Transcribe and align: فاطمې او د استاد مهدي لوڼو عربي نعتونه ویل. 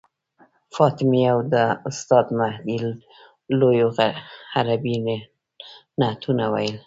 فاطمې 0.75 1.21
او 1.31 1.39
د 1.53 1.55
استاد 1.89 2.25
مهدي 2.39 2.77
لوڼو 3.59 3.89
عربي 4.55 4.95
نعتونه 5.99 6.43
ویل. 6.53 6.77